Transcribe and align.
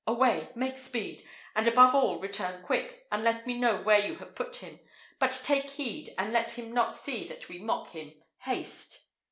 Away! 0.07 0.49
make 0.55 0.79
speed! 0.79 1.23
and 1.55 1.67
above 1.67 1.93
all 1.93 2.17
return 2.17 2.63
quick, 2.63 3.05
and 3.11 3.23
let 3.23 3.45
me 3.45 3.53
know 3.53 3.83
where 3.83 3.99
you 3.99 4.15
have 4.15 4.33
put 4.33 4.55
him; 4.55 4.79
but 5.19 5.39
take 5.43 5.69
heed, 5.69 6.09
and 6.17 6.33
let 6.33 6.53
him 6.53 6.71
not 6.71 6.95
see 6.95 7.27
that 7.27 7.47
we 7.49 7.59
mock 7.59 7.89
him: 7.91 8.11
haste! 8.39 9.03